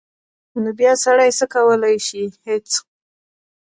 [0.63, 2.69] نو بیا سړی څه کولی شي هېڅ.